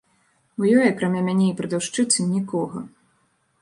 [0.63, 2.79] У ёй, акрамя мяне і прадаўшчыцы, нікога.